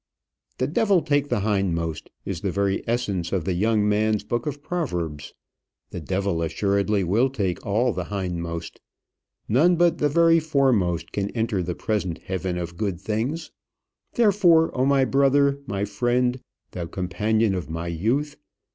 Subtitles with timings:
[0.57, 4.63] "The devil take the hindmost" is the very essence of the young man's book of
[4.63, 5.35] proverbs.
[5.91, 8.81] The devil assuredly will take all the hindmost.
[9.47, 13.51] None but the very foremost can enter the present heaven of good things.
[14.15, 16.39] Therefore, oh my brother, my friend,
[16.71, 18.37] thou companion of my youth!